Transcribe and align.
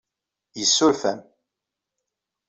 Yessuref-am. 0.59 1.19